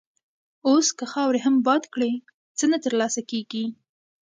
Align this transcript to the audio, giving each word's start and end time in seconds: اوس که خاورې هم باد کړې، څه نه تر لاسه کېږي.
اوس 0.67 0.87
که 0.97 1.05
خاورې 1.11 1.39
هم 1.45 1.55
باد 1.65 1.83
کړې، 1.93 2.11
څه 2.57 2.65
نه 2.71 2.77
تر 2.83 2.93
لاسه 3.01 3.21
کېږي. 3.31 3.65